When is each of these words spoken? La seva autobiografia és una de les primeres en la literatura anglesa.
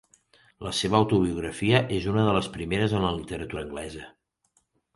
La 0.67 0.71
seva 0.77 0.97
autobiografia 0.99 1.83
és 1.99 2.09
una 2.15 2.25
de 2.29 2.33
les 2.39 2.49
primeres 2.57 2.99
en 3.01 3.07
la 3.07 3.13
literatura 3.21 3.65
anglesa. 3.69 4.13